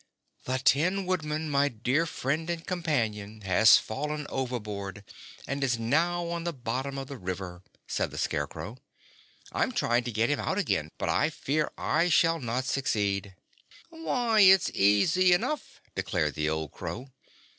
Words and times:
"The 0.45 0.57
Tin 0.57 1.05
Woodman, 1.05 1.47
my 1.51 1.69
dear 1.69 2.07
friend 2.07 2.49
and 2.49 2.65
companion, 2.65 3.41
has 3.41 3.77
fallen 3.77 4.25
overboard 4.31 5.03
and 5.47 5.63
is 5.63 5.77
now 5.77 6.25
on 6.29 6.43
the 6.43 6.51
bottom 6.51 6.97
of 6.97 7.05
the 7.05 7.19
river," 7.19 7.61
said 7.85 8.09
the 8.09 8.17
Scarecrow. 8.17 8.77
"I'm 9.51 9.71
trying 9.71 10.03
to 10.05 10.11
get 10.11 10.31
him 10.31 10.39
out 10.39 10.57
again, 10.57 10.89
but 10.97 11.07
I 11.09 11.29
fear 11.29 11.69
I 11.77 12.09
shall 12.09 12.39
not 12.39 12.65
succeed." 12.65 13.35
"Why, 13.91 14.39
it's 14.39 14.71
easy 14.71 15.33
enough," 15.33 15.79
declared 15.93 16.33
the 16.33 16.49
old 16.49 16.71
crow. 16.71 17.11